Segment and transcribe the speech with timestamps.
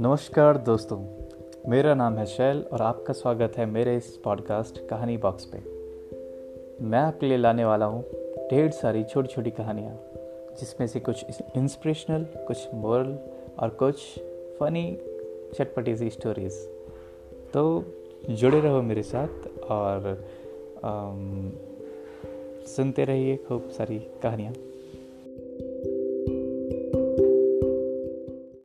[0.00, 0.98] नमस्कार दोस्तों
[1.70, 5.58] मेरा नाम है शैल और आपका स्वागत है मेरे इस पॉडकास्ट कहानी बॉक्स पे।
[6.84, 8.02] मैं आपके लिए लाने वाला हूँ
[8.50, 9.94] ढेर सारी छोटी छोटी कहानियाँ
[10.60, 11.24] जिसमें से कुछ
[11.56, 13.18] इंस्पिरेशनल कुछ मोरल
[13.58, 14.18] और कुछ
[14.60, 14.98] फनी
[15.54, 16.52] चटपटी सी स्टोरीज
[17.54, 17.84] तो
[18.30, 20.24] जुड़े रहो मेरे साथ और
[20.84, 21.52] आम,
[22.66, 24.52] सुनते रहिए खूब सारी कहानियाँ।